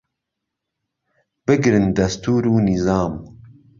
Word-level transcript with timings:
بگرن 1.47 1.85
دهستوور 1.97 2.47
و 2.47 2.59
نیزام 2.59 3.13